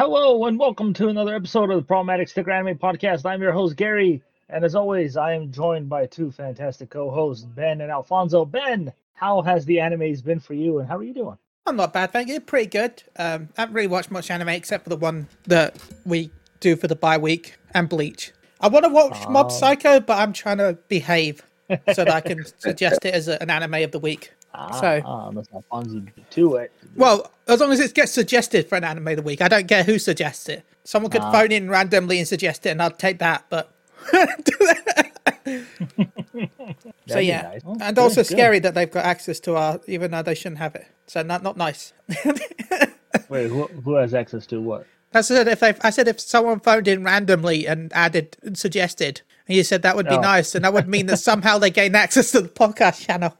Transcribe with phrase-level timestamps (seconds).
[0.00, 3.26] Hello and welcome to another episode of the Problematic Sticker Anime Podcast.
[3.26, 7.82] I'm your host Gary, and as always, I am joined by two fantastic co-hosts, Ben
[7.82, 8.46] and Alfonso.
[8.46, 11.36] Ben, how has the animes been for you, and how are you doing?
[11.66, 12.40] I'm not bad, thank you.
[12.40, 13.02] Pretty good.
[13.16, 15.76] Um, I haven't really watched much anime except for the one that
[16.06, 16.30] we
[16.60, 18.32] do for the bye week and Bleach.
[18.58, 19.54] I want to watch Mob Oh.
[19.54, 21.42] Psycho, but I'm trying to behave
[21.92, 24.32] so that I can suggest it as a, an anime of the week.
[24.52, 26.72] Ah, So- ah, unless Alfonso to it.
[26.96, 29.68] Well, as long as it gets suggested for an anime of the week, I don't
[29.68, 30.64] care who suggests it.
[30.84, 31.30] Someone could Ah.
[31.32, 33.44] phone in randomly and suggest it, and I'd take that.
[33.48, 33.72] But
[37.06, 37.60] so yeah, nice.
[37.64, 38.26] Oh, and good, also good.
[38.26, 40.86] scary that they've got access to our, even though they shouldn't have it.
[41.06, 41.92] So not not nice.
[43.28, 44.86] Wait, who, who has access to what?
[45.12, 49.22] I said if they, I said if someone phoned in randomly and added and suggested,
[49.48, 50.20] and you said that would be Oh.
[50.20, 53.36] nice, and that would mean that somehow they gain access to the podcast channel.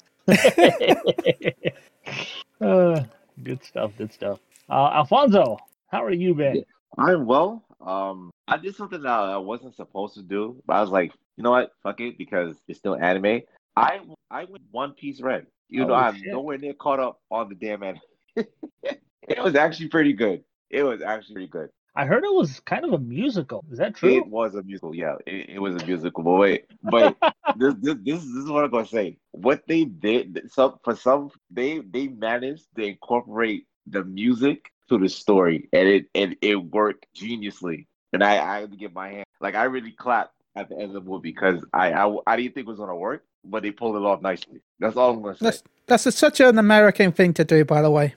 [2.60, 3.04] Uh,
[3.42, 3.92] good stuff.
[3.96, 4.38] Good stuff.
[4.68, 5.58] Uh, Alfonso,
[5.88, 6.64] how are you been?
[6.98, 7.64] I'm well.
[7.80, 11.42] Um, I did something that I wasn't supposed to do, but I was like, you
[11.44, 13.40] know what, fuck it, because it's still anime.
[13.76, 14.00] I
[14.30, 15.46] I went One Piece Red.
[15.68, 16.26] You know, Oh, I'm shit.
[16.32, 18.00] nowhere near caught up on the damn anime.
[18.36, 20.42] it was actually pretty good.
[20.68, 21.70] It was actually pretty good.
[21.96, 23.64] I heard it was kind of a musical.
[23.70, 24.16] Is that true?
[24.16, 25.16] It was a musical, yeah.
[25.26, 27.16] It, it was a musical, but wait, but
[27.56, 29.18] this, this this this is what I'm gonna say.
[29.32, 35.08] What they did, some for some, they they managed to incorporate the music to the
[35.08, 37.86] story, and it and it worked geniusly.
[38.12, 40.84] And I I had to give my hand, like I really clapped at the end
[40.84, 43.72] of the movie because I, I I didn't think it was gonna work, but they
[43.72, 44.60] pulled it off nicely.
[44.78, 45.44] That's all I'm gonna say.
[45.44, 48.14] That's that's a, such an American thing to do, by the way.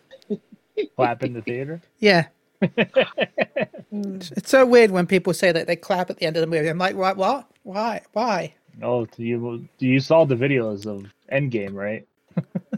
[0.95, 1.81] Clap in the theater.
[1.99, 2.27] Yeah,
[3.91, 6.67] it's, so weird when people say that they clap at the end of the movie.
[6.67, 7.17] I'm like, what?
[7.17, 7.47] What?
[7.63, 8.01] Why?
[8.13, 8.53] Why?
[8.81, 12.07] Oh, you you saw the videos of Endgame, right?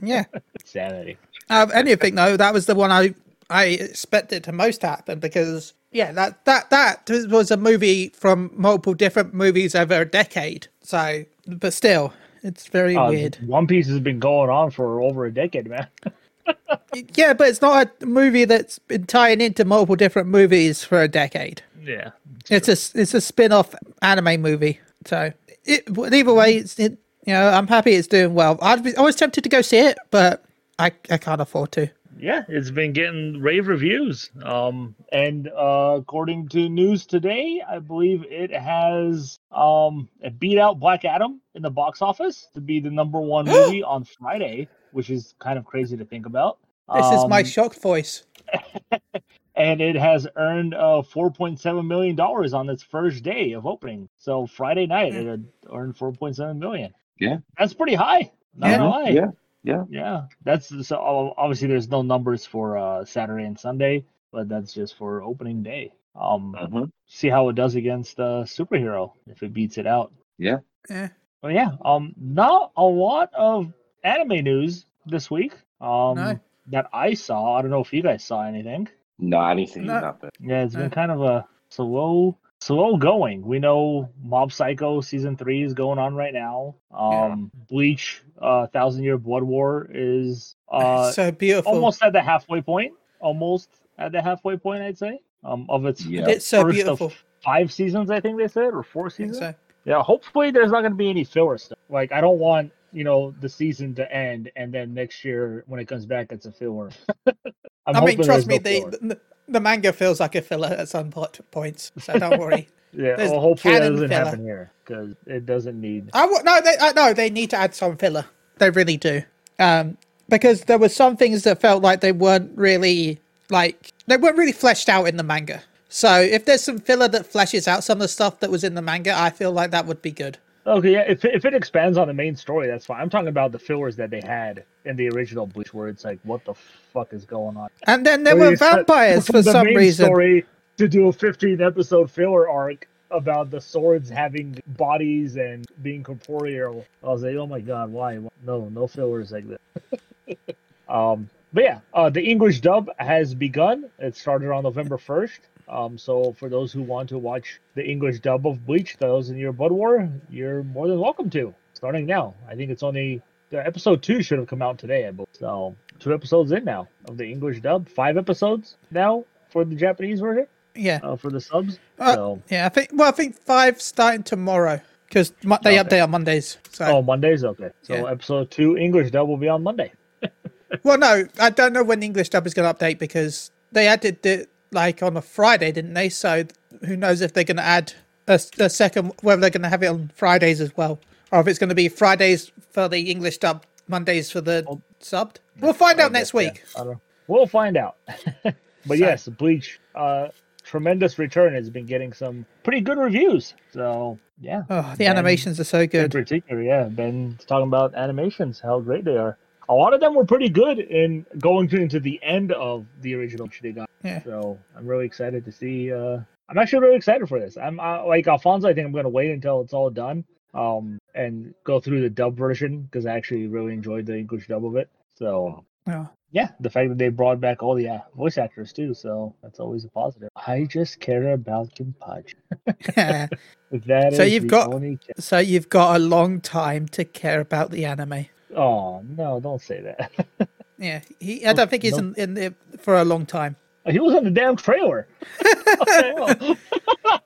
[0.01, 0.25] Yeah.
[0.65, 1.17] Sanity.
[1.49, 3.13] Out of anything though, that was the one I
[3.49, 8.93] I expected to most happen because yeah, that that that was a movie from multiple
[8.93, 10.67] different movies over a decade.
[10.81, 12.11] So, but still,
[12.43, 13.37] it's very Uh, weird.
[13.45, 15.87] One Piece has been going on for over a decade, man.
[17.15, 21.09] Yeah, but it's not a movie that's been tying into multiple different movies for a
[21.09, 21.61] decade.
[21.83, 22.11] yeah.
[22.49, 24.79] It's a it's a spin-off anime movie.
[25.05, 25.33] So,
[25.65, 28.57] it, either way, it's it, you know I'm happy it's doing well.
[28.61, 30.45] I'd be, I was tempted to go see it, but
[30.79, 31.89] I I can't afford to.
[32.17, 34.29] Yeah, it's been getting rave reviews.
[34.41, 40.79] Um, and uh, according to news today, I believe it has um it beat out
[40.79, 45.09] Black Adam in the box office to be the number one movie on Friday, which
[45.09, 46.57] is kind of crazy to think about.
[46.95, 48.23] This is my Um, shocked voice.
[49.55, 54.07] and it has earned uh 4.7 million dollars on its first day of opening.
[54.17, 56.93] So Friday night it had earned 4.7 million.
[57.19, 57.37] Yeah.
[57.57, 58.31] that's pretty high.
[58.55, 58.77] Not Yeah.
[58.77, 59.09] gonna lie.
[59.09, 59.31] yeah,
[59.63, 59.83] yeah.
[59.89, 64.95] Yeah, that's so obviously there's no numbers for uh Saturday and Sunday, but that's just
[64.97, 65.91] for opening day.
[66.15, 66.91] Um, Mhm.
[67.07, 70.13] see how it does against uh superhero if it beats it out.
[70.37, 70.59] Yeah.
[70.89, 71.09] Yeah.
[71.41, 73.71] But yeah, um, not a lot of
[74.05, 75.53] anime news this week.
[75.81, 76.39] Um, No.
[76.67, 77.55] that I saw.
[77.57, 78.87] I don't know if you guys saw anything.
[79.19, 79.99] No, I didn't see No.
[79.99, 80.29] nothing.
[80.39, 80.89] Yeah, it's been Uh.
[80.89, 83.45] kind of a slow, slow going.
[83.45, 86.75] We know Mob Psycho season three is going on right now.
[86.93, 91.73] Um, Bleach, uh, Thousand Year Blood War is uh so beautiful.
[91.73, 92.93] almost at the halfway point.
[93.19, 95.19] Almost at the halfway point, I'd say.
[95.43, 96.27] Um, of its Yeah.
[96.27, 97.07] It's so first beautiful.
[97.07, 99.37] of five seasons, I think they said, or four I think seasons.
[99.39, 99.53] so.
[99.85, 101.77] Yeah, hopefully there's not going to be any filler stuff.
[101.89, 105.81] Like I don't want you know the season to end and then next year when
[105.81, 106.91] it comes back it's a filler.
[107.93, 111.11] I mean, trust me, no the, the the manga feels like a filler at some
[111.11, 112.69] po- points, so don't worry.
[112.93, 114.11] Yeah, There's well, hopefully that doesn't filler.
[114.11, 116.13] happen here because it doesn't need.
[116.13, 118.25] I w- no, they I, no, they need to add some filler.
[118.57, 119.23] They really do,
[119.59, 119.97] um,
[120.29, 123.19] because there were some things that felt like they weren't really
[123.49, 125.63] like they weren't really fleshed out in the manga.
[125.89, 128.75] So if there's some filler that fleshes out some of the stuff that was in
[128.75, 130.37] the manga, I feel like that would be good.
[130.67, 132.99] Okay, yeah, if if it expands on the main story, that's fine.
[132.99, 136.19] I'm talking about the fillers that they had in the original Bleach, where it's like,
[136.23, 136.55] what the
[136.91, 137.69] fuck is going on?
[137.85, 140.05] And then there Where were vampires for the some main reason.
[140.07, 140.45] Story
[140.77, 146.83] to do a 15 episode filler arc about the swords having bodies and being corporeal.
[147.03, 148.19] I was like, oh my god, why?
[148.43, 150.57] No, no fillers like that.
[150.89, 153.89] um, but yeah, uh, the English dub has begun.
[153.99, 155.39] It started on November 1st.
[155.67, 159.51] Um, so for those who want to watch the English dub of Bleach, Thousand Year
[159.51, 161.53] Blood War, you're more than welcome to.
[161.73, 165.07] Starting now, I think it's only the episode two should have come out today.
[165.07, 165.27] I believe.
[165.33, 167.87] So two episodes in now of the English dub.
[167.89, 171.79] Five episodes now for the Japanese version Yeah, uh, for the subs.
[171.99, 172.65] Uh, so yeah.
[172.65, 175.77] I think well, I think five starting tomorrow because they Okay.
[175.77, 176.57] update on Mondays.
[176.71, 177.71] So oh Mondays okay.
[177.81, 178.11] So Yeah.
[178.11, 179.91] episode two English dub will be on Monday.
[180.83, 183.87] well, no, I don't know when the English dub is going to update because they
[183.87, 186.09] added the like on a Friday, didn't they?
[186.09, 186.43] So
[186.85, 187.93] who knows if they're going to add
[188.27, 190.99] a, a second, whether they're going to have it on Fridays as well,
[191.31, 194.81] or if it's going to be Fridays for the English dub, Mondays for the Oh.
[195.01, 195.37] subbed.
[195.59, 196.37] We'll find out next yeah.
[196.39, 196.63] week.
[196.75, 197.01] I don't know.
[197.27, 197.95] We'll find out.
[198.43, 200.27] but yes, Bleach, uh,
[200.63, 203.53] tremendous return has been getting some pretty good reviews.
[203.71, 206.11] So yeah, Oh, the Ben- animations are so in good.
[206.11, 209.37] particular, yeah, Ben's talking about animations, how great they are.
[209.69, 213.15] A lot of them were pretty good in going to, into the end of the
[213.15, 213.85] original Shinigami.
[214.03, 214.21] Yeah.
[214.23, 215.91] So I'm really excited to see.
[215.91, 216.19] Uh,
[216.49, 217.57] I'm actually really excited for this.
[217.57, 218.67] I'm uh, like Alfonso.
[218.67, 220.23] I think I'm going to wait until it's all done,
[220.53, 224.63] um, and go through the dub version because I actually really enjoyed the English dub
[224.65, 224.89] of it.
[225.15, 226.09] So Oh.
[226.31, 229.59] yeah, the fact that they brought back all the uh, voice actors too, so that's
[229.59, 230.29] always a positive.
[230.35, 232.33] I just care about Jinpachi.
[233.71, 237.71] That So is you've got- only so you've got a long time to care about
[237.71, 238.27] the anime.
[238.55, 239.39] Oh no!
[239.39, 240.11] Don't say that.
[240.77, 242.13] Yeah, he, I don't think he's No.
[242.17, 243.55] in, in for a long time.
[243.89, 245.07] he was in the damn trailer.
[245.39, 246.57] What the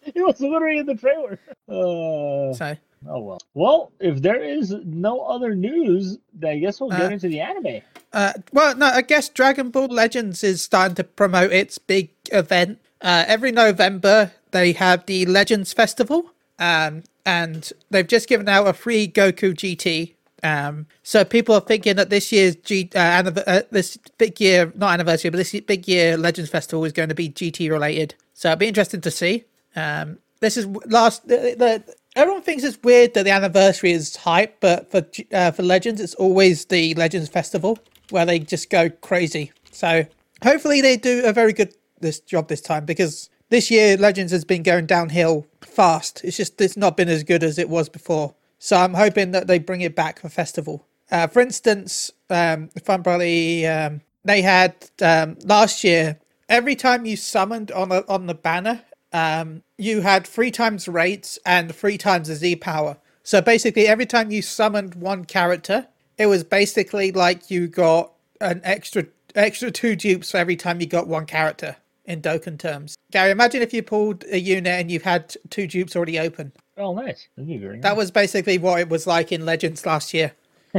[0.00, 1.38] he was literally in the trailer.
[1.68, 2.76] Uh, So
[3.10, 3.38] oh well.
[3.52, 7.40] Well, if there is no other news, then I guess we'll get Uh, into the
[7.40, 7.82] anime.
[8.14, 12.78] Uh, well, no, I guess Dragon Ball Legends is starting to promote its big event.
[13.02, 18.72] Uh, every November, they have the Legends Festival, um, and they've just given out a
[18.72, 20.14] free Goku GT.
[20.42, 24.72] Um, so people are thinking that this year's G, uh, anniv- uh, this big year,
[24.76, 28.14] not anniversary, but this big year Legends Festival is going to be GT related.
[28.34, 29.44] So it'll be interesting to see.
[29.74, 31.26] Um, this is last.
[31.26, 35.62] The, the, everyone thinks it's weird that the anniversary is hype, but for uh, for
[35.62, 37.78] Legends, it's always the Legends Festival
[38.10, 39.52] where they just go crazy.
[39.72, 40.06] So
[40.42, 44.44] hopefully they do a very good this job this time because this year Legends has
[44.44, 46.20] been going downhill fast.
[46.24, 48.34] It's just it's not been as good as it was before.
[48.58, 50.86] So I'm hoping that they bring it back for festival.
[51.10, 56.18] Uh, for instance, um, Fun Brotherly, um, they had um, last year.
[56.48, 58.82] Every time you summoned on on the banner,
[59.12, 62.96] um, you had three times rates and three times the Z power.
[63.22, 65.88] So basically, every time you summoned one character,
[66.18, 70.86] it was basically like you got an extra extra two dupes for every time you
[70.86, 71.76] got one character
[72.06, 72.96] in Dokkan terms.
[73.12, 76.52] Gary, imagine if you pulled a unit and you had two dupes already open.
[76.76, 77.28] Oh, nice.
[77.36, 77.96] Thank you very That much.
[77.98, 80.32] was basically what it was like in Legends last year.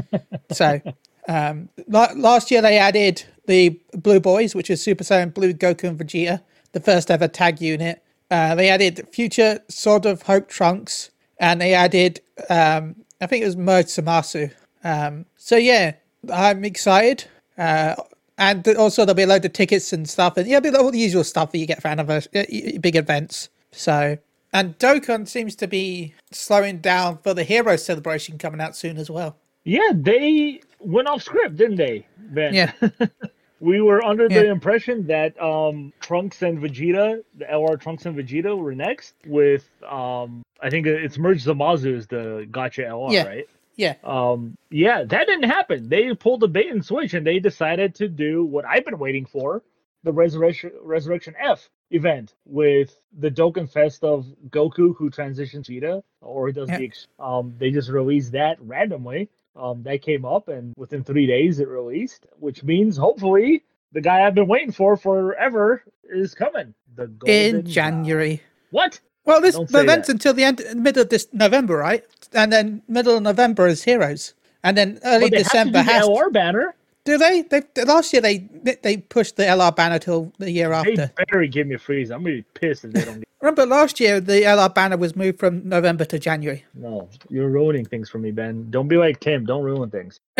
[0.51, 0.81] so,
[1.27, 5.99] um, last year they added the Blue Boys, which is Super Saiyan Blue Goku and
[5.99, 6.41] Vegeta,
[6.73, 8.03] the first ever tag unit.
[8.29, 11.09] Uh, they added Future Sword of Hope Trunks,
[11.39, 12.19] and they added,
[12.49, 14.51] um, I think it was Merge Zamasu.
[14.83, 15.93] Um, so yeah,
[16.31, 17.25] I'm excited.
[17.57, 17.95] Uh,
[18.37, 20.99] and also there'll be a load of tickets and stuff, and yeah, be all the
[20.99, 22.31] usual stuff that you get for anniversary,
[22.75, 23.49] uh, big events.
[23.71, 24.17] So,
[24.53, 29.09] and Dokkan seems to be slowing down for the Hero celebration coming out soon as
[29.09, 29.37] well.
[29.63, 32.53] Yeah, they went off script, didn't they, Ben?
[32.53, 32.71] Yeah.
[33.59, 34.43] we were under Yeah.
[34.43, 39.15] the impression that um, Trunks and Vegeta, the LR Trunks and Vegeta, were next.
[39.25, 43.25] With um, I think it's Merge Zamasu is the Gacha LR, Yeah.
[43.27, 43.49] right?
[43.77, 45.87] Yeah, Um, yeah, that didn't happen.
[45.87, 49.25] They pulled a bait and switch, and they decided to do what I've been waiting
[49.25, 49.63] for:
[50.03, 56.47] the Resurrection Resurrection F event with the Dokkan Fest of Goku who transitions Vegeta, or
[56.47, 56.77] he does Yeah.
[56.79, 56.91] the.
[57.19, 59.29] Um, they just released that randomly.
[59.55, 64.25] Um, that came up, and within three days it released, which means hopefully the guy
[64.25, 66.73] I've been waiting for forever is coming.
[66.95, 67.65] The Golden in.
[67.65, 68.41] January.
[68.71, 68.99] What?
[69.27, 72.03] Well, this event's until the end, middle of this November, right?
[72.31, 76.05] And then middle of November is Heroes, and then early they December has.
[76.05, 76.75] the LR banner.
[77.03, 77.41] Do they?
[77.41, 78.37] They last year they
[78.83, 80.95] they pushed the LR banner till the year after.
[80.95, 82.09] They better give me a freeze.
[82.09, 83.15] I'm gonna be pissed if they don't.
[83.19, 83.27] Get...
[83.41, 86.63] Remember last year the LR banner was moved from November to January.
[86.73, 88.67] No, you're ruining things for me, Ben.
[88.69, 89.45] Don't be like Tim.
[89.45, 90.21] Don't ruin things.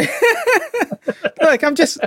[1.41, 1.99] Look, I'm just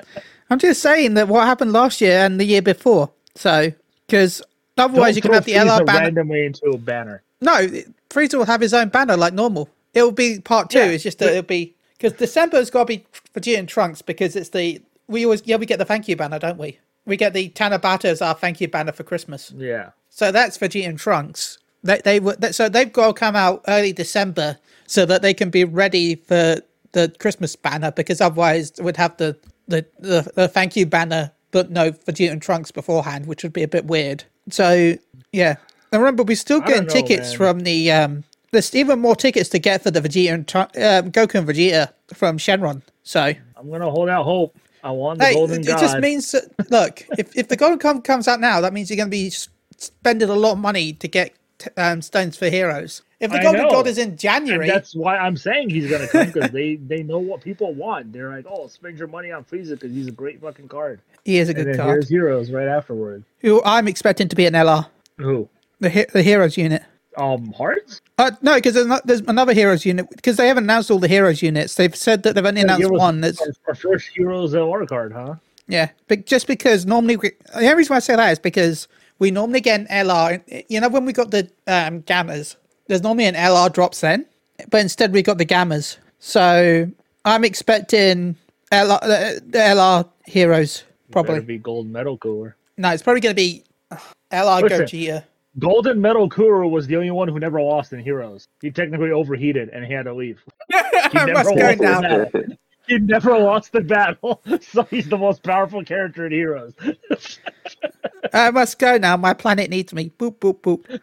[0.49, 3.11] I'm just saying that what happened last year and the year before.
[3.35, 3.71] So
[4.07, 4.43] because
[4.81, 6.01] otherwise Don't you can have the LR banner.
[6.01, 7.23] randomly into a banner.
[7.41, 7.67] No,
[8.11, 9.69] Frieza will have his own banner like normal.
[9.95, 10.79] It'll be part two.
[10.79, 14.37] Yeah, it's just that it'll be because December's got to be Vegeta and Trunks because
[14.37, 16.79] it's the we always yeah we get the thank you banner, don't we?
[17.07, 19.53] We get the Tanabata as our thank you banner for Christmas.
[19.57, 19.91] Yeah.
[20.09, 21.59] So that's Vegeta and Trunks.
[21.83, 25.51] They they were so they've got to come out early December so that they can
[25.51, 26.57] be ready for
[26.93, 29.37] the Christmas banner because otherwise we'd have the
[29.69, 33.63] the, the, the thank you banner but no Vegeta and Trunks beforehand, which would be
[33.63, 34.25] a bit weird.
[34.49, 34.95] So
[35.33, 35.57] yeah,
[35.93, 37.37] and remember we're still getting know, tickets man.
[37.37, 38.25] from the um.
[38.53, 42.37] There's even more tickets to get for the Vegeta and um, Goku and Vegeta from
[42.37, 42.83] Shenron.
[43.05, 44.57] So I'm gonna hold out hope.
[44.83, 45.77] I want the Hey, golden it, god.
[45.77, 48.91] it just means that look, if if the Golden Com comes out now, that means
[48.91, 49.31] you're going to be
[49.77, 53.03] spending a lot of money to get t- um, stones for heroes.
[53.21, 53.71] If the I Golden know.
[53.71, 57.03] God is in And January, that's why I'm saying he's gonna come because they they
[57.03, 58.13] know what people want.
[58.13, 61.01] They're like, oh, spend your money on Frieza because he's a great fucking card.
[61.25, 61.91] he is a And good then card.
[61.91, 63.23] here's Heroes right afterward.
[63.41, 64.87] Who I'm expecting to be an LR,
[65.19, 65.49] Who?
[65.81, 66.83] the he- the heroes unit.
[67.17, 68.01] Um, Hearts.
[68.19, 71.09] Uh, no, because there's, not- there's another heroes unit because they haven't announced all the
[71.09, 71.75] heroes units.
[71.75, 73.21] They've said that they've only announced Heroes- one.
[73.21, 75.35] That's our, first Heroes LR card, huh?
[75.67, 78.87] yeah, but just because normally we, the only reason why I say that is because
[79.19, 80.65] we normally get an LR.
[80.71, 82.57] You know, when we got the um, gammas,
[82.91, 84.27] there's normally an LR drops then,
[84.69, 85.97] but instead we got the gammas.
[86.19, 86.91] So
[87.25, 88.35] I'm expecting
[88.73, 91.41] LR, uh, the LR heroes Better probably.
[91.41, 92.57] be gold medal cooler.
[92.77, 93.97] No, it's probably going to be uh,
[94.33, 94.81] LR Listen.
[94.87, 95.25] Gogeta.
[95.59, 98.47] Golden Medal Cooler was the only one who never lost in Heroes.
[98.63, 100.41] He technically overheated and he had to leave.
[100.73, 102.31] I never lost battle.
[102.87, 106.75] He never lost the battle, so he's the most powerful character in Heroes.
[108.33, 109.17] I must go now.
[109.17, 110.11] My planet needs me.
[110.19, 111.01] Boop boop boop.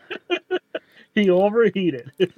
[1.23, 2.11] he overheated.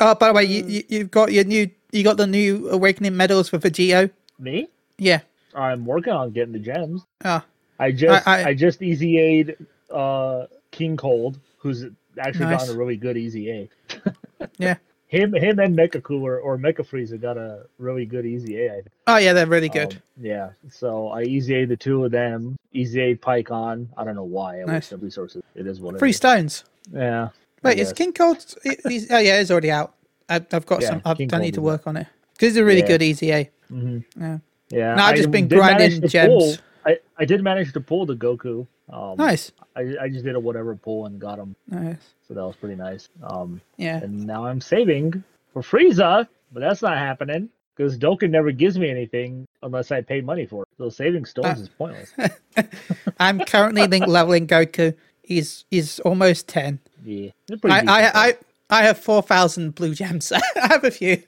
[0.00, 3.16] Oh, by the way, you, you you've got your new you got the new awakening
[3.16, 4.10] medals for Vegito.
[4.38, 4.68] Me?
[4.96, 5.20] Yeah.
[5.54, 7.02] I'm working on getting the gems.
[7.24, 7.42] Oh,
[7.80, 9.56] I just I- I, I- just easy aid
[9.90, 11.84] uh King Cold, who's
[12.18, 12.60] actually Nice.
[12.60, 13.68] gotten a really good easy A.
[14.58, 14.76] yeah.
[15.08, 18.82] Him him and Mecha Cooler or Mecha Frieza got a really good easy A, I.
[19.06, 19.94] Oh yeah, they're really good.
[19.94, 20.50] Um, yeah.
[20.70, 22.56] So I easy aid the two of them.
[22.74, 23.86] Easy aid Pikkon.
[23.96, 24.74] I don't know why I Nice.
[24.92, 25.42] wasted resources.
[25.54, 26.16] It is what it Free is.
[26.18, 26.64] stones.
[26.92, 27.30] Yeah.
[27.62, 27.92] Wait, is.
[27.94, 28.44] King Cold?
[28.86, 29.94] He's, oh yeah, it's already out.
[30.28, 31.02] I, I've got Yeah, some.
[31.06, 32.86] I've, King I need Cold to work on it because it's a really Yeah.
[32.88, 33.50] good easy A.
[33.72, 34.04] Mhm.
[34.20, 34.38] Yeah.
[34.68, 34.94] Yeah.
[34.94, 36.28] No, I've just been did grinding gems.
[36.28, 38.66] pull- I, I did manage to pull the Goku.
[38.90, 39.52] Um, Nice.
[39.76, 41.54] I, I just did a whatever pull and got him.
[41.68, 41.96] Nice.
[42.26, 43.08] So that was pretty nice.
[43.22, 43.98] Um, Yeah.
[44.02, 48.90] and now I'm saving for Frieza, but that's not happening because Dokkan never gives me
[48.90, 50.68] anything unless I pay money for it.
[50.78, 51.62] So saving stones Ah.
[51.62, 52.12] is pointless.
[53.20, 54.94] I'm currently link leveling Goku.
[55.22, 56.78] He's he's almost ten.
[57.04, 57.30] yeah,
[57.64, 58.36] I I, I
[58.70, 60.32] I have four thousand blue gems.
[60.32, 61.22] I have a few.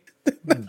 [0.45, 0.64] though.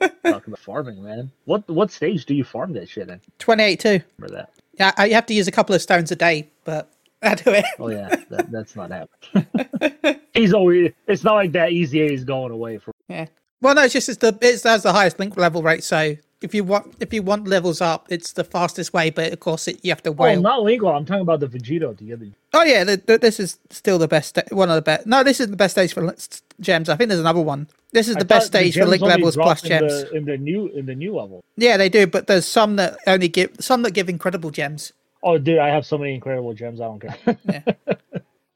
[0.00, 1.30] talking about farming, man.
[1.44, 3.20] What what stage do you farm that shit in?
[3.38, 4.00] Twenty eight too.
[4.18, 4.50] Remember that?
[4.78, 6.90] Yeah, I have to use a couple of stones a day, but
[7.22, 7.64] I do it.
[7.78, 10.20] Oh yeah, that, that's not happening.
[10.34, 10.92] He's always.
[11.06, 11.72] It's not like that.
[11.72, 12.92] Easy A is going away from.
[13.08, 13.26] Yeah.
[13.62, 15.82] Well, no, it's just it's the it has the highest link level rate.
[15.82, 19.10] So if you want if you want levels up, it's the fastest way.
[19.10, 20.36] But of course, it, you have to wait.
[20.36, 20.88] Oh, not legal.
[20.88, 22.26] I'm talking about the Vegito together.
[22.54, 24.38] Oh yeah, the, the, this is still the best.
[24.50, 25.06] One of the best.
[25.06, 26.14] No, this is the best stage for
[26.60, 26.88] gems.
[26.88, 27.66] I think there's another one.
[27.92, 30.04] This is I the best thought the stage for link levels plus in gems.
[30.04, 31.42] the, in the new in the new level.
[31.56, 34.92] Yeah, they do, but there's some that only give some that give incredible gems.
[35.22, 36.80] Oh, dude, I have so many incredible gems.
[36.80, 37.36] I don't care.
[37.48, 37.94] Yeah.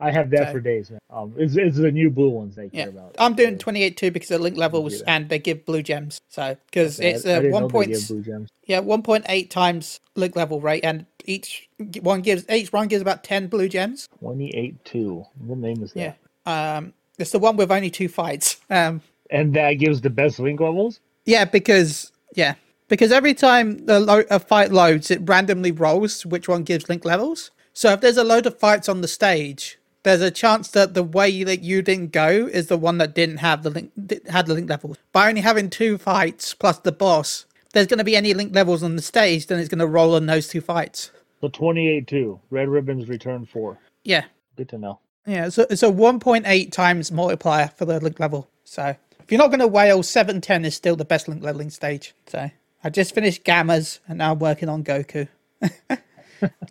[0.00, 1.00] I have that So- for days, man.
[1.10, 3.14] Um, it's, it's the new blue ones they Yeah, care about.
[3.18, 6.20] I'm doing 28 too because the link levels and they give blue gems.
[6.28, 8.48] So because Okay, it's I- I a didn't one point gave blue gems.
[8.66, 11.68] yeah 1.8 times link level rate, and each
[12.00, 14.08] one gives each one gives about 10 blue gems.
[14.20, 15.24] Twenty-eight two.
[15.44, 16.16] What name is that?
[16.46, 16.76] Yeah.
[16.76, 18.56] Um, it's the one with only two fights.
[18.70, 21.00] Um, And that gives the best link levels.
[21.26, 22.54] yeah, because yeah,
[22.88, 27.04] because every time the lo- a fight loads, it randomly rolls which one gives link
[27.04, 27.50] levels.
[27.72, 31.02] So if there's a load of fights on the stage, there's a chance that the
[31.02, 33.92] way that you didn't go is the one that didn't have the link
[34.28, 34.96] had the link levels.
[35.12, 38.54] By only having two fights plus the boss, if there's going to be any link
[38.54, 41.10] levels on the stage, then it's going to roll on those two fights.
[41.40, 42.40] So twenty-eight two.
[42.50, 43.78] Red ribbons return four.
[44.04, 44.24] Yeah,
[44.56, 45.00] Good to know.
[45.26, 45.48] yeah.
[45.50, 48.48] So it's a 1.8 times multiplier for the link level.
[48.64, 52.14] So if you're not going to whale, 710 is still the best link leveling stage.
[52.26, 52.50] So
[52.82, 55.28] I just finished Gammas and now I'm working on Goku.
[55.90, 55.98] well,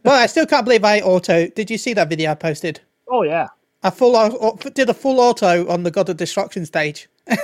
[0.05, 1.47] I still can't believe I auto.
[1.47, 2.81] Did you see that video I posted?
[3.09, 3.47] Oh yeah.
[3.81, 7.07] I full did a full auto on the God of Destruction stage.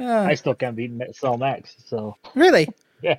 [0.00, 0.24] Ah.
[0.24, 2.68] I still can't beat Cell Max, so Really?
[3.02, 3.16] Yeah.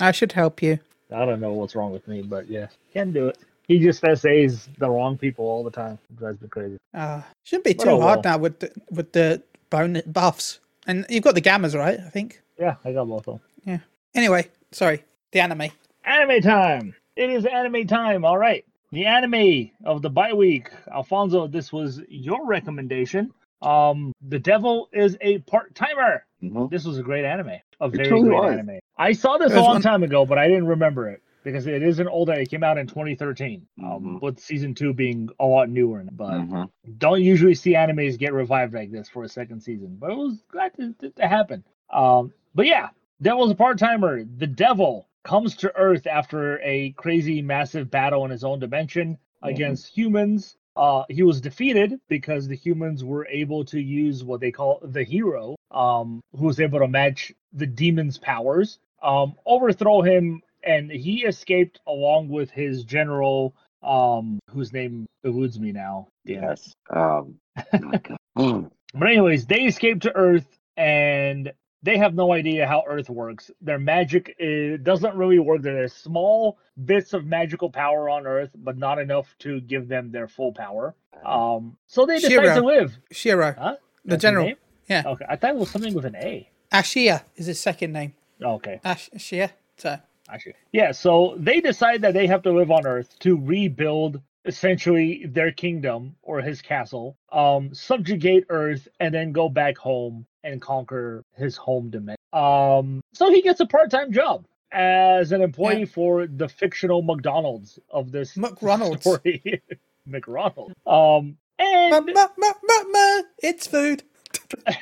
[0.00, 0.78] I should help you.
[1.12, 3.38] I don't know what's wrong with me, but yeah, can do it.
[3.68, 5.98] He just SAs the wrong people all the time.
[6.10, 6.76] It drives me crazy.
[6.94, 8.34] Uh, shouldn't be But too oh hard well.
[8.34, 10.58] now with the, with the bone buffs.
[10.86, 12.00] And you've got the gammas, right?
[12.00, 12.40] I think.
[12.58, 13.40] Yeah, I got both of them.
[13.64, 13.78] Yeah.
[14.14, 15.04] Anyway, sorry.
[15.32, 15.70] The anime.
[16.04, 16.94] Anime time.
[17.16, 18.24] It is anime time.
[18.24, 18.64] All right.
[18.92, 20.68] The anime of the bye week.
[20.92, 23.30] Alfonso, this was your recommendation.
[23.62, 26.24] Um, The Devil is a part timer.
[26.42, 26.70] Mhm.
[26.70, 27.60] This was a great anime.
[27.80, 28.78] A very truly great anime.
[28.96, 31.66] I saw this It a long one- time ago, but I didn't remember it because
[31.66, 32.30] it is an old.
[32.30, 33.66] It came out in 2013.
[33.82, 34.22] Um, Mhm.
[34.22, 36.04] with season two being a lot newer.
[36.10, 36.70] But Mhm.
[36.98, 40.42] don't usually see animes get revived like this for a second season, but it was
[40.48, 41.62] glad to, to, to happen.
[41.90, 42.88] Um, but yeah,
[43.22, 44.24] Devil's a part timer.
[44.24, 49.86] The devil comes to Earth after a crazy, massive battle in his own dimension against
[49.86, 50.56] humans.
[50.76, 55.02] Uh, he was defeated because the humans were able to use what they call the
[55.02, 61.24] hero, um, who was able to match the demon's powers, um, overthrow him, and he
[61.24, 66.08] escaped along with his general um, whose name eludes me now.
[66.24, 66.74] Yes.
[66.90, 67.36] Um.
[68.38, 68.70] Mm.
[68.94, 70.46] But anyways, they escape to Earth
[70.76, 73.50] and they have no idea how Earth works.
[73.62, 75.62] Their magic is, doesn't really work.
[75.62, 80.28] There's small bits of magical power on Earth, but not enough to give them their
[80.28, 80.94] full power.
[81.24, 82.54] Um, so they decide Shiro.
[82.54, 82.98] to live.
[83.10, 83.76] Shiro, Huh?
[84.04, 84.46] the general.
[84.46, 84.56] name?
[84.88, 85.02] Yeah.
[85.06, 86.48] Okay, I thought it was something with an A.
[86.72, 88.14] Ashiya is his second name.
[88.42, 89.50] Okay, Ash- Ashiya.
[89.76, 89.98] So
[90.30, 90.92] actually, yeah.
[90.92, 96.16] So they decide that they have to live on Earth to rebuild essentially their kingdom
[96.22, 101.90] or his castle, um, subjugate Earth, and then go back home and conquer his home
[101.90, 102.16] dimension.
[102.32, 105.84] Um, so he gets a part-time job as an employee Yeah.
[105.86, 109.00] for the fictional McDonald's of this McRonald's.
[109.02, 109.62] story.
[110.08, 110.70] McRonald.
[110.86, 114.02] Um, ma, ma, ma, ma, ma, it's food.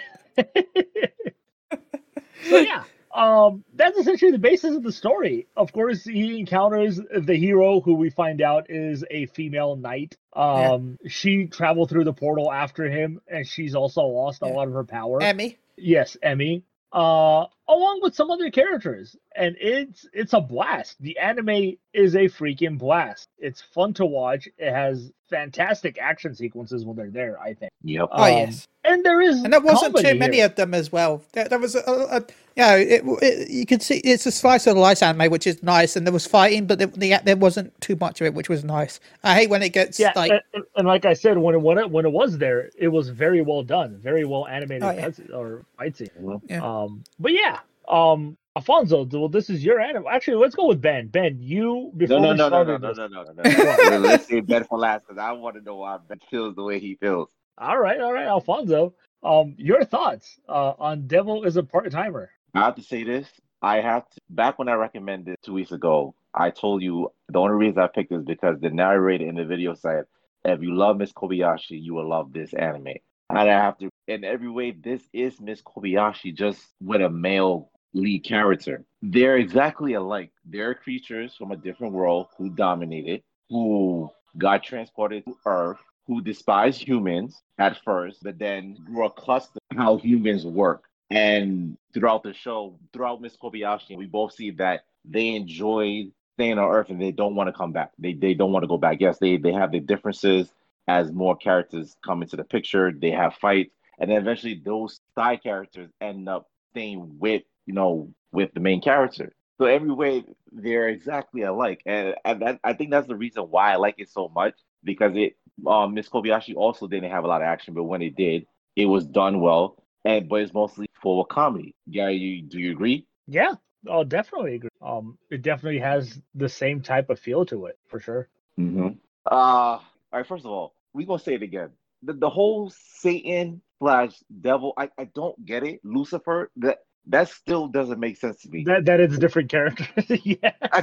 [2.49, 2.85] so yeah
[3.19, 5.49] um that's essentially the basis of the story.
[5.57, 10.17] Of course he encounters the hero who we find out is a female knight.
[10.35, 14.75] Um she traveled through the portal after him and she's also lost a lot of
[14.75, 15.21] her power.
[15.21, 15.57] Emi.
[15.77, 16.63] yes emi.
[16.93, 22.25] Uh along with some other characters and it's it's a blast the anime is a
[22.29, 27.53] freaking blast it's fun to watch it has fantastic action sequences when they're there i
[27.55, 28.09] think Yep.
[28.11, 28.67] Oh Um, yes.
[28.85, 30.47] and there is And there wasn't too many here.
[30.47, 31.23] of them as well.
[31.33, 32.21] There, there was a, a, a
[32.57, 35.63] you know, it, it, you could see it's a slice of life anime, which is
[35.63, 38.49] nice, and there was fighting, but there, the, there wasn't too much of it, which
[38.49, 38.99] was nice.
[39.23, 41.59] I hate when it gets yeah, like and, and- and like I said, when it,
[41.63, 44.91] when it when it was there, it was very well done, very well animated Oh,
[44.91, 45.01] yeah.
[45.03, 46.11] cuts- or fight scene.
[46.49, 46.61] Yeah.
[46.65, 47.58] Um, but yeah,
[47.89, 50.05] um, Alfonso, well, this is your anime.
[50.11, 51.07] Actually, let's go with Ben.
[51.09, 53.99] Ben, you before No, no, we no, no, no, no, this- no, no, no, no.
[53.99, 56.81] Let's say Ben for last because I want to know why Ben feels the way
[56.81, 57.29] he feels.
[57.57, 58.95] All right, all right, Alfonso.
[59.23, 62.31] Um, your thoughts uh, on Devil is a part timer?
[62.55, 63.29] I have to say this.
[63.63, 64.21] I have to.
[64.31, 68.11] Back when I recommended two weeks ago, I told you the only reason I picked
[68.11, 70.05] this because the narrator in the video said,
[70.45, 72.95] "If you love Miss Kobayashi, you will love this anime."
[73.31, 73.91] And I have to.
[74.07, 78.85] In every way, this is Miss Kobayashi just with a male lead character.
[79.03, 80.31] They're exactly alike.
[80.45, 86.79] They're creatures from a different world who dominated, who got transported to Earth, who despise
[86.79, 90.85] humans at first, but then grew accustomed to how humans work.
[91.11, 96.71] And throughout the show, throughout Miss Kobayashi, we both see that they enjoyed staying on
[96.71, 97.93] Earth and they don't want to come back.
[97.99, 99.01] They they don't want to go back.
[99.01, 100.53] Yes, they they have their differences
[100.87, 102.93] as more characters come into the picture.
[102.93, 108.11] They have fights, and then eventually those side characters end up staying with you know
[108.33, 109.33] with the main character.
[109.59, 113.73] So every way they're exactly alike, and, and that, I think that's the reason why
[113.73, 117.43] I like it so much because it um, Miss Kobayashi also didn't have a lot
[117.43, 121.21] of action, but when it did, it was done well, and but it's mostly full
[121.21, 121.75] of comedy.
[121.91, 123.07] Gary, you do you agree?
[123.27, 123.55] Yeah,
[123.89, 124.71] I'll definitely agree.
[124.81, 128.29] Um, it definitely has the same type of feel to it for sure.
[128.59, 128.89] Mm-hmm.
[129.31, 130.27] Uh, all right.
[130.27, 131.71] First of all, we gonna say it again.
[132.03, 135.81] The the whole Satan slash devil, I, I don't get it.
[135.85, 138.65] Lucifer, that that still doesn't make sense to me.
[138.65, 139.89] That that is different characters.
[140.25, 140.35] yeah,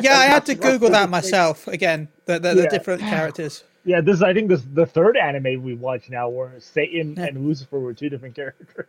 [0.01, 2.07] yeah, I had to Google that myself again.
[2.25, 2.69] The the, the Yeah.
[2.69, 3.63] different characters.
[3.83, 4.01] yeah.
[4.01, 7.25] This I think this is the third anime we watch now where Satan Yeah.
[7.25, 8.87] and Lucifer were two different characters.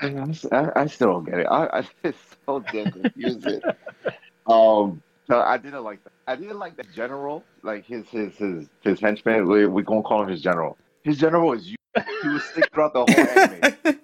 [0.52, 1.46] I, I still don't get it.
[1.50, 3.60] I, I it's so damn confusing.
[4.46, 6.12] um, so I didn't like that.
[6.28, 9.48] I didn't like the general, like his his his his henchman.
[9.48, 10.76] We we gonna call him his general.
[11.02, 11.76] His general is you.
[12.22, 13.97] He was sick throughout the whole anime.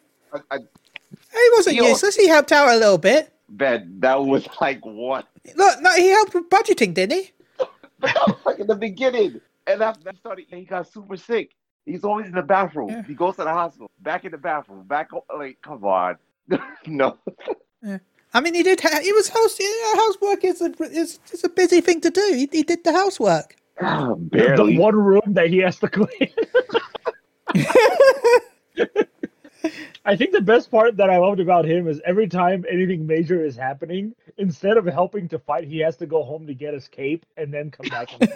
[1.74, 2.16] I, I he useless.
[2.16, 3.32] He helped out a little bit.
[3.48, 7.30] bet that was like what Look, no, he helped with budgeting, didn't he?
[8.00, 9.40] That was like in the beginning.
[9.66, 11.52] And after that started, he got super sick.
[11.86, 12.90] He's always in the bathroom.
[12.90, 13.02] Yeah.
[13.04, 16.16] He goes to the hospital, back in the bathroom, back ho- like, come on.
[16.86, 17.16] no.
[18.34, 18.80] I mean, he did.
[18.80, 19.58] Ha- he was house.
[19.58, 22.32] You know, housework is a is, is a busy thing to do.
[22.34, 23.56] He, he did the housework.
[23.80, 24.76] the Barely.
[24.76, 26.30] one room that he has to clean.
[30.04, 33.44] I think the best part that I loved about him is every time anything major
[33.44, 36.88] is happening, instead of helping to fight, he has to go home to get his
[36.88, 38.10] cape and then come back.
[38.20, 38.32] And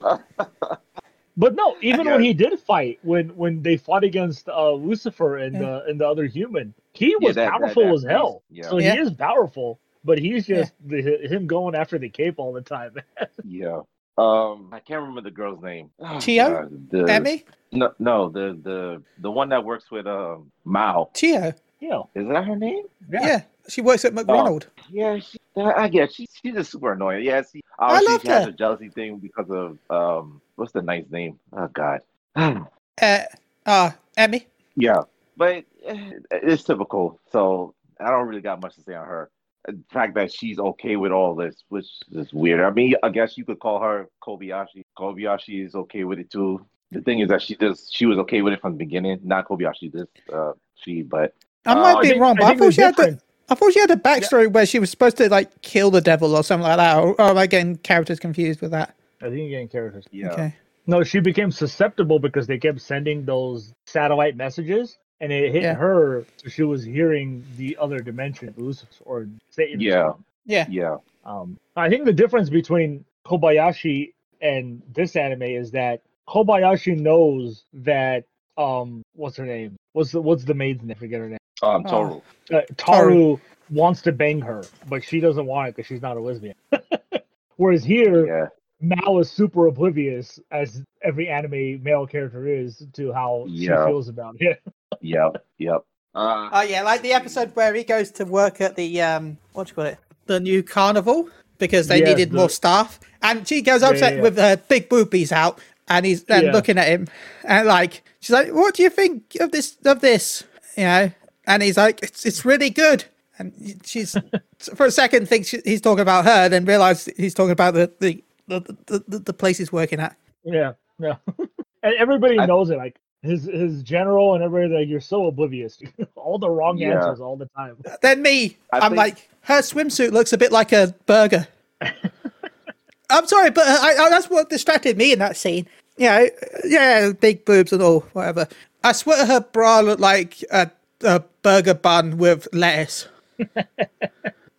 [1.36, 5.54] but no, even when he did fight, when when they fought against uh, Lucifer and
[5.54, 5.60] Yeah.
[5.60, 8.42] the and the other human, he was that- that- powerful that as hell.
[8.50, 8.68] yeah.
[8.68, 8.94] So Yeah.
[8.94, 12.94] he is powerful, but he's just the, him going after the cape all the time.
[13.44, 13.80] yeah.
[14.18, 15.90] Um, I can't remember the girl's name.
[16.00, 16.68] Oh, Chiho?
[16.90, 21.10] The, Emi, No, no, the the the one that works with um Mao.
[21.14, 21.54] Chiho.
[21.80, 22.84] you know, Is that her name?
[23.10, 23.42] Yeah.
[23.68, 24.68] she works at McDonald.
[24.90, 27.24] Yeah, she, I guess she, she's just super annoying.
[27.24, 28.50] Yeah, she, I obviously loved she has her.
[28.50, 31.38] a jealousy thing because of um, what's the nice name?
[31.52, 32.00] Oh God.
[33.00, 33.22] Uh,
[33.64, 34.44] ah, Emi.
[34.76, 35.00] Yeah,
[35.38, 37.18] but eh, it's typical.
[37.32, 39.30] So I don't really got much to say on her.
[39.66, 42.60] The fact that she's okay with all this, which is weird.
[42.60, 44.82] I mean, I guess you could call her Kobayashi.
[44.98, 46.64] Kobayashi is okay with it too.
[46.90, 49.20] The thing is that she does she was okay with it from the beginning.
[49.22, 52.48] Not Kobayashi, this uh she, but I might Uh, I be think- wrong, but I,
[52.48, 54.90] think thought the she had the, I thought she had a backstory where she was
[54.90, 56.96] supposed to like kill the devil or something like that.
[56.98, 58.94] Or, or am I getting characters confused with that?
[59.20, 60.04] I think you're getting characters.
[60.10, 60.32] yeah.
[60.32, 60.54] Okay.
[60.88, 65.74] No, she became susceptible because they kept sending those satellite messages, and it hit Yeah.
[65.74, 66.26] her.
[66.36, 69.80] So she was hearing the other dimension, Lucifer or Satan.
[69.80, 70.12] Yeah.
[70.44, 70.66] Yeah.
[70.68, 70.96] Yeah.
[71.24, 78.24] Um, I think the difference between Kobayashi and this anime is that Kobayashi knows that
[78.58, 79.76] um, what's her name?
[79.92, 80.96] What's the what's the maid's name?
[80.96, 81.38] I forget her name.
[81.62, 82.20] Um Oh.
[82.50, 82.58] Toru.
[82.58, 86.20] Uh, Taru wants to bang her, but she doesn't want it because she's not a
[86.20, 86.54] lesbian.
[87.56, 88.46] Whereas here, Yeah.
[88.80, 93.84] Mao is super oblivious, as every anime male character is, to how Yeah.
[93.84, 94.60] she feels about it.
[95.00, 95.44] Yep.
[95.58, 95.84] Yep.
[96.14, 99.66] Uh Oh yeah, like the episode where he goes to work at the um, what
[99.66, 99.98] do you call it?
[100.26, 101.28] The new carnival
[101.58, 104.22] because they Yes, needed the- more staff, and she goes upset yeah, yeah.
[104.22, 106.52] with her big boobies out, and he's and Yeah.
[106.52, 107.08] looking at him,
[107.44, 109.76] and like she's like, "What do you think of this?
[109.84, 110.44] Of this?"
[110.76, 111.10] You know,
[111.46, 113.04] and he's like, "It's it's really good."
[113.38, 114.14] And she's
[114.74, 117.90] for a second thinks she- he's talking about her, then realizes he's talking about the
[118.00, 120.16] the the, the, the, the place he's working at.
[120.44, 121.16] Yeah, yeah.
[121.82, 122.76] and everybody I- knows it.
[122.76, 125.80] Like his his general and everybody, like you're so oblivious.
[126.16, 126.96] all the wrong Yeah.
[126.98, 127.76] answers all the time.
[128.02, 131.46] Then me, I I'm think- like, her swimsuit looks a bit like a burger.
[133.10, 135.66] I'm sorry, but uh, I, I, that's what distracted me in that scene.
[135.98, 136.26] Yeah,
[136.64, 138.48] yeah, big boobs and all, whatever.
[138.82, 140.70] I swear her bra looked like a,
[141.02, 143.08] a burger bun with lettuce.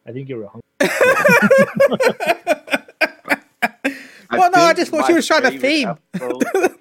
[0.05, 0.61] I think you were hungry.
[4.31, 5.89] Well, no, I just thought she my was trying to theme.
[6.13, 6.79] episode-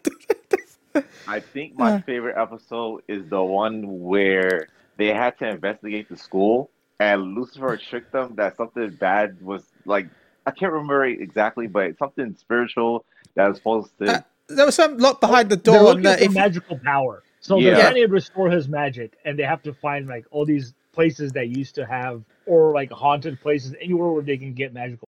[1.26, 6.70] I think my favorite episode is the one where they had to investigate the school
[7.00, 10.06] and Lucifer tricked them that something bad was like
[10.46, 13.04] I can't remember exactly, but something spiritual
[13.36, 16.04] that was supposed to Uh, There was some lock behind the They're door, looking and
[16.06, 17.22] that the if, magical power.
[17.40, 17.74] So Yeah.
[17.74, 21.32] they're trying to restore his magic, and they have to find like all these places
[21.32, 25.08] that used to have, or like haunted places, anywhere where they can get magical.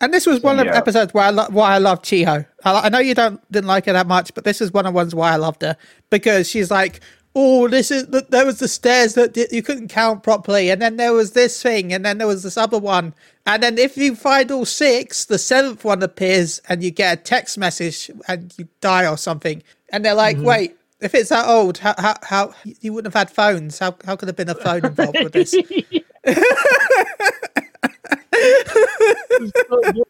[0.00, 0.04] Yeah.
[0.04, 2.46] And this was one of the episodes where I lo- why I love Chiho.
[2.64, 4.92] I, I know you don't didn't like her that much, but this is one of
[4.92, 5.76] the ones why I loved her
[6.08, 7.00] because she's like,
[7.34, 10.80] oh, this is the, there was the stairs that di- you couldn't count properly, and
[10.80, 13.14] then there was this thing, and then there was this other one,
[13.46, 17.22] and then if you find all six, the seventh one appears, and you get a
[17.22, 20.46] text message, and you die or something, and they're like, mm-hmm.
[20.46, 20.76] wait.
[21.02, 23.78] If it's that old, how, how, how you wouldn't have had phones?
[23.78, 25.54] How, how could there have been a phone involved with this?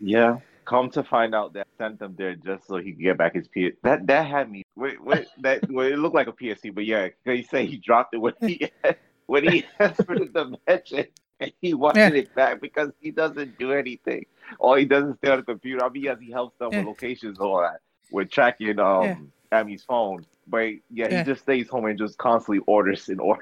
[0.00, 0.38] Yeah.
[0.64, 3.48] Come to find out that sent them there just so he could get back his
[3.48, 3.76] PS.
[3.82, 4.62] That that had me.
[4.76, 8.14] Wait, wait, that well, it looked like a PSC, but yeah, they say he dropped
[8.14, 8.70] it when he
[9.26, 11.06] when he asked for the dimension
[11.40, 12.20] and he wanted Yeah.
[12.20, 14.26] it back because he doesn't do anything.
[14.58, 15.84] All he does is stay on the computer.
[15.84, 16.80] I mean, yes, he helps them Yeah.
[16.80, 17.80] with locations and all that,
[18.12, 19.60] with tracking um Yeah.
[19.60, 20.26] Amy's phone.
[20.46, 21.18] But yeah, Yeah.
[21.24, 23.40] he just stays home and just constantly orders and orders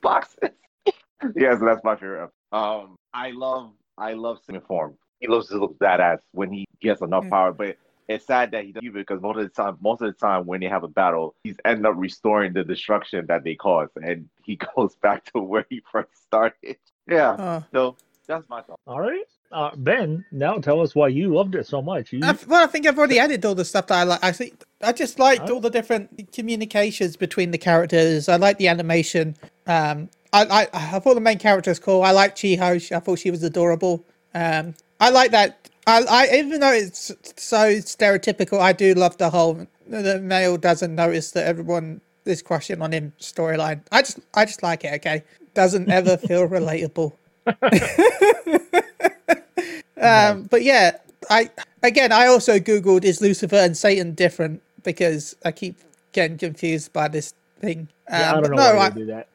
[0.00, 0.50] boxes.
[1.36, 2.30] yeah, so that's my favorite.
[2.52, 4.96] Um, I love I love Sim Form.
[5.20, 7.30] He looks to look badass when he gets enough Yeah.
[7.30, 7.76] power, but
[8.08, 10.44] it's sad that he doesn't use because most of the time, most of the time
[10.46, 14.28] when they have a battle, he's end up restoring the destruction that they caused, and
[14.44, 16.76] he goes back to where he first started.
[17.08, 17.64] Yeah, Oh.
[17.72, 18.78] so that's my thought.
[18.86, 20.24] All right, uh, Ben.
[20.32, 22.12] Now tell us why you loved it so much.
[22.12, 24.22] You, I, well, I think I've already added all the stuff that I like.
[24.22, 28.28] I think I just liked all the different communications between the characters.
[28.28, 29.36] I like the animation.
[29.66, 32.02] Um, I, I I thought the main character was cool.
[32.02, 32.96] I like Chiho.
[32.96, 34.04] I thought she was adorable.
[34.34, 35.70] Um, I like that.
[35.86, 40.94] I, I even though it's so stereotypical, I do love the whole the male doesn't
[40.96, 43.82] notice that everyone is crushing on him storyline.
[43.92, 44.94] I just I just like it.
[44.96, 47.14] Okay, doesn't ever feel relatable.
[50.00, 50.98] Um, but yeah,
[51.30, 51.50] I
[51.82, 55.78] again I also googled is Lucifer and Satan different because I keep
[56.12, 57.88] getting confused by this thing.
[58.10, 59.28] Um, yeah, I don't know no, why I, do that.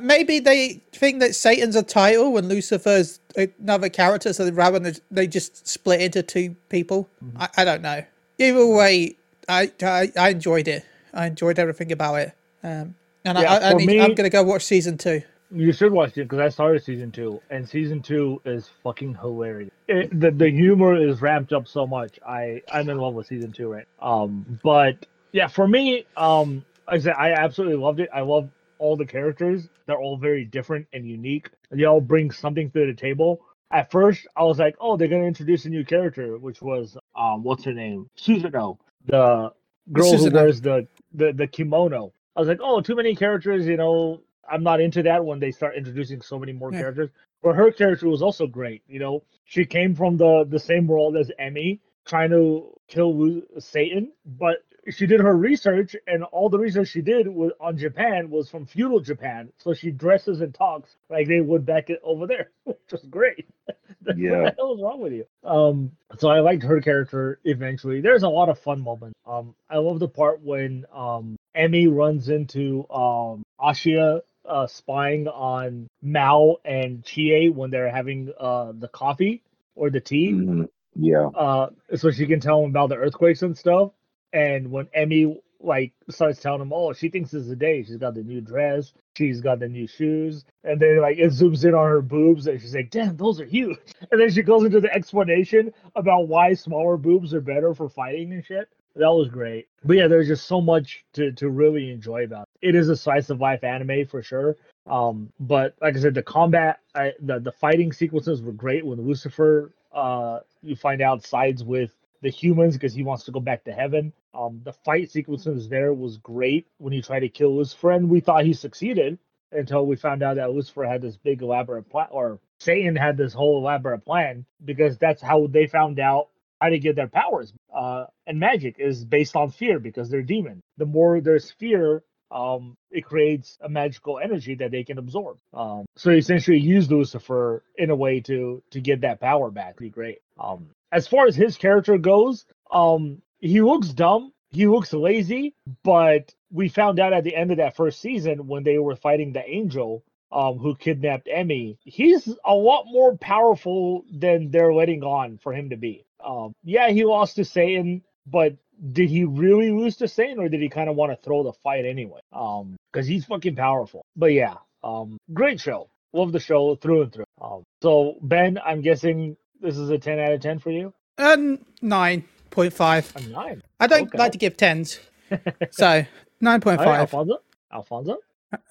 [0.00, 5.26] Maybe they think that Satan's a title and Lucifer's another character, so rather than they
[5.26, 7.08] just split into two people.
[7.24, 7.42] Mm-hmm.
[7.42, 8.04] I, I don't know.
[8.38, 9.16] Either way,
[9.48, 10.84] I, I I enjoyed it.
[11.12, 12.32] I enjoyed everything about it.
[12.62, 15.22] Um, and Yeah, I, I need, me- I'm gonna go watch season two.
[15.52, 19.72] You should watch it because I started season two, and season two is fucking hilarious.
[19.88, 22.20] It, the the humor is ramped up so much.
[22.26, 23.86] I I'm in love with season two right.
[24.00, 28.10] Um, but yeah, for me, um, I said I absolutely loved it.
[28.14, 28.48] I love
[28.80, 29.68] all the characters.
[29.86, 31.50] They're all very different and unique.
[31.72, 33.42] They all bring something to the table.
[33.72, 37.44] At first, I was like, oh, they're gonna introduce a new character, which was um,
[37.44, 39.52] what's her name, Suzuno, the
[39.92, 42.12] girl who wears the the the kimono.
[42.36, 45.52] I was like, oh, too many characters, you know, I'm not into that when they
[45.52, 46.80] start introducing so many more Yeah.
[46.80, 47.10] characters.
[47.42, 48.82] But her character was also great.
[48.88, 54.12] You know, she came from the the same world as Emi, trying to kill Satan,
[54.26, 58.48] but she did her research, and all the research she did was on Japan was
[58.48, 59.52] from feudal Japan.
[59.58, 63.46] So she dresses and talks like they would back it over there, which was great.
[64.02, 64.44] what Yeah.
[64.44, 65.26] the hell is wrong with you?
[65.44, 68.00] Um, so I liked her character eventually.
[68.00, 69.18] There's a lot of fun moments.
[69.26, 75.88] Um, I love the part when um Emi runs into um Ashiya uh spying on
[76.02, 79.42] Mao and Chie when they're having uh the coffee
[79.76, 80.68] or the tea Mhm.
[80.96, 81.26] Yeah.
[81.28, 83.92] uh so she can tell him about the earthquakes and stuff
[84.32, 88.14] and when emi like starts telling him oh she thinks it's the day she's got
[88.14, 88.92] the new dress.
[89.16, 90.44] She's got the new shoes.
[90.64, 93.44] And then like it zooms in on her boobs and she's like damn those are
[93.44, 93.78] huge.
[94.10, 98.32] And then she goes into the explanation about why smaller boobs are better for fighting
[98.32, 98.68] and shit.
[98.96, 99.68] That was great.
[99.84, 102.96] But yeah there's just so much to to really enjoy about it, it is a
[102.96, 104.56] slice of life anime for sure.
[104.86, 109.00] Um but like i said the combat I, the the fighting sequences were great when
[109.00, 109.72] lucifer.
[109.92, 113.72] Uh you find out sides with the humans because he wants to go back to
[113.72, 118.08] heaven um the fight sequences there was great when he tried to kill his friend.
[118.08, 119.18] we thought he succeeded
[119.52, 123.32] until we found out that lucifer had this big elaborate plan or satan had this
[123.32, 126.28] whole elaborate plan because that's how they found out
[126.60, 130.60] how to get their powers uh and magic is based on fear because they're demon
[130.76, 135.38] the more there's fear um, it creates a magical energy that they can absorb.
[135.52, 139.78] Um, so essentially, use Lucifer in a way to to get that power back.
[139.78, 140.18] Be great.
[140.38, 144.32] Um, as far as his character goes, um, he looks dumb.
[144.50, 148.64] He looks lazy, but we found out at the end of that first season when
[148.64, 154.50] they were fighting the angel um, who kidnapped Emi, he's a lot more powerful than
[154.50, 156.04] they're letting on for him to be.
[156.24, 158.56] Um, yeah, he lost to Satan, but
[158.92, 161.52] did he really lose to Satan or did he kind of want to throw the
[161.52, 162.20] fight anyway?
[162.32, 164.04] Um, because he's fucking powerful.
[164.16, 165.90] But yeah, um, great show.
[166.12, 167.24] Love the show through and through.
[167.40, 170.92] Um, so Ben, I'm guessing this is a 10 out of 10 for you.
[171.18, 173.12] Um, nine point five.
[173.16, 173.62] A nine.
[173.78, 174.18] I don't Okay.
[174.18, 174.98] like to give tens,
[175.70, 176.04] so
[176.40, 177.00] nine point All right, five.
[177.00, 177.38] Alfonso.
[177.72, 178.16] Alfonso.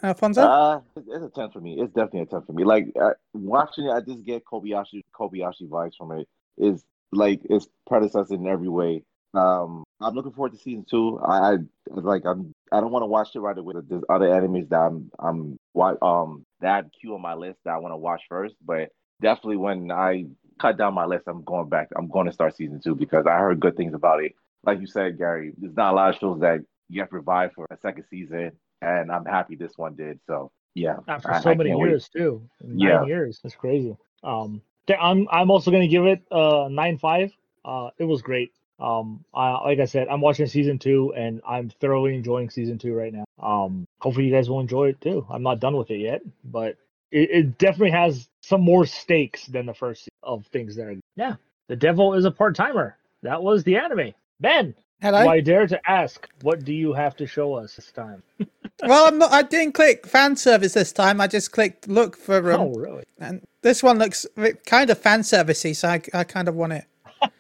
[0.02, 0.42] Alfonso.
[0.42, 1.80] Uh, it's it's a ten for me.
[1.80, 2.64] It's definitely a ten for me.
[2.64, 6.28] Like uh, watching it, I just get Kobayashi Kobayashi vibes from it.
[6.58, 9.04] Is like its predecessor in every way.
[9.36, 11.20] Um, I'm looking forward to season two.
[11.20, 12.24] I, I like.
[12.26, 12.52] I'm.
[12.72, 13.76] I don't want to watch it right away.
[13.88, 15.12] There's other enemies that I'm.
[15.20, 15.58] I'm.
[15.76, 18.56] wa- Um, that I queue on my list that I want to watch first.
[18.66, 18.90] But
[19.22, 20.26] definitely when I
[20.60, 21.90] cut down my list, I'm going back.
[21.96, 24.34] I'm going to start season two because I heard good things about it.
[24.64, 27.54] Like you said, Gary, there's not a lot of shows that you have to revive
[27.54, 30.20] for a second season, and I'm happy this one did.
[30.28, 31.90] So yeah, Not for I- so I many can't wait.
[31.90, 32.42] years too.
[32.62, 33.06] Nine Yeah.
[33.06, 33.40] years.
[33.42, 33.96] That's crazy.
[34.24, 34.62] Um,
[35.00, 37.32] I'm I'm also gonna give it uh nine five.
[37.64, 38.52] Uh, it was great.
[38.80, 42.94] Um, I, like I said, I'm watching season two, and I'm thoroughly enjoying season two
[42.94, 43.26] right now.
[43.38, 45.26] Um, hopefully you guys will enjoy it too.
[45.30, 46.78] I'm not done with it yet, but
[47.12, 50.92] it, it definitely has some more stakes than the first of things there.
[50.92, 50.96] are.
[51.16, 51.36] Yeah,
[51.68, 52.98] the devil is a part timer.
[53.22, 54.14] That was the anime.
[54.40, 55.24] Ben, Hello.
[55.24, 58.24] do I dare to ask, what do you have to show us this time?
[58.84, 59.32] well, I'm not.
[59.32, 61.22] I didn't click fan service this time.
[61.22, 63.04] I just clicked look for um, oh, really?
[63.20, 64.26] and this one looks
[64.66, 66.86] kind of fan servicey, so I, I kind of want it.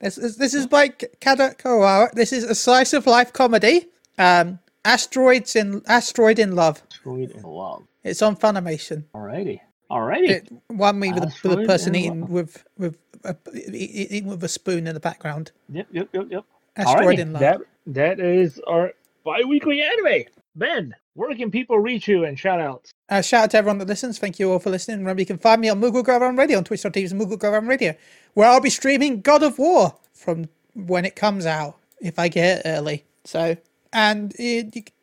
[0.00, 2.12] this is this is by Kada Kawara.
[2.12, 3.88] This is a slice of life comedy.
[4.18, 6.82] Um, asteroids in asteroid in love.
[6.92, 7.86] Asteroid in love.
[8.04, 9.04] It's on Funimation.
[9.14, 9.60] Alrighty.
[9.90, 10.28] Alrighty.
[10.30, 13.36] It won me with, the- with a person eating with with a,
[13.72, 15.52] eating with a spoon in the background.
[15.68, 16.44] Yep, yep, yep, yep.
[16.76, 17.40] Asteroid Alrighty, in love.
[17.40, 18.92] That that is our
[19.24, 20.24] bi-weekly anime.
[20.56, 22.92] Ben, where can people reach you and shout outs?
[23.08, 24.18] Uh, shout out to everyone that listens.
[24.18, 24.98] Thank you all for listening.
[24.98, 27.94] Remember, you can find me on Moogle Govan Radio on Twitch.tv and Moogle Govan Radio,
[28.34, 32.58] where I'll be streaming God of War from when it comes out, if I get
[32.58, 33.04] it early.
[33.24, 33.56] So,
[33.92, 34.42] and uh,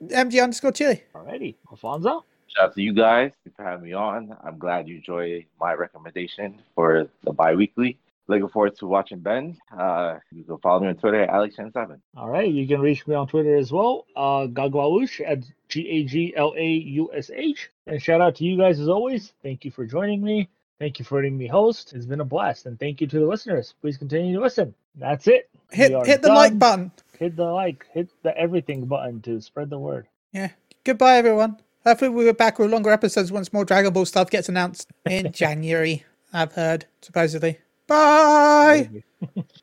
[0.10, 1.04] MG underscore chili.
[1.16, 1.56] Alrighty.
[1.72, 2.26] Alfonso?
[2.56, 4.36] Shout out to you guys for having me on.
[4.44, 7.98] I'm glad you enjoy my recommendation for the bi-weekly.
[8.28, 9.58] Looking forward to watching Ben.
[9.76, 12.00] Uh, you can follow me on Twitter at AlexChan7.
[12.16, 14.06] Alright, you can reach me on Twitter as well.
[14.16, 17.70] Uh Gagwaush at G A G L A U S H.
[17.88, 19.34] And shout out to you guys as always.
[19.42, 20.48] Thank you for joining me.
[20.80, 21.94] Thank you for letting me host.
[21.94, 22.66] It's been a blast.
[22.66, 23.74] And thank you to the listeners.
[23.82, 24.74] Please continue to listen.
[24.96, 25.50] That's it.
[25.72, 26.92] Hit hit the like button.
[27.18, 27.88] Hit the like.
[27.94, 30.08] Hit the everything button to spread the word.
[30.32, 30.50] Yeah.
[30.84, 31.58] Goodbye, everyone.
[31.86, 35.32] Hopefully, we'll be back with longer episodes once more Dragon Ball stuff gets announced in
[35.34, 36.06] January.
[36.32, 37.60] I've heard supposedly.
[37.88, 38.90] Bye.